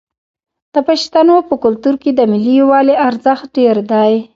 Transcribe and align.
د 0.73 0.75
پښتنو 0.87 1.35
په 1.47 1.55
کلتور 1.63 1.95
کې 2.01 2.11
د 2.13 2.19
ملي 2.31 2.53
یووالي 2.61 2.95
ارزښت 3.07 3.47
ډیر 3.57 3.77
دی. 3.91 4.13